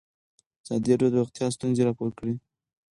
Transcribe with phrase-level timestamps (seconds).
[0.63, 2.35] ازادي راډیو د روغتیا ستونزې راپور کړي.